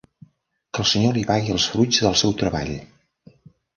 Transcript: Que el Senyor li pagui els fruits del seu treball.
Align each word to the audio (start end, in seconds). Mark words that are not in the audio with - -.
Que 0.77 0.81
el 0.83 0.87
Senyor 0.93 1.13
li 1.17 1.25
pagui 1.31 1.55
els 1.57 1.67
fruits 1.75 2.03
del 2.07 2.17
seu 2.23 2.35
treball. 2.43 2.77